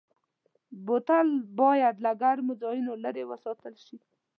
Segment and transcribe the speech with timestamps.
[0.85, 1.27] بوتل
[1.59, 3.97] باید له ګرمو ځایونو لېرې وساتل شي.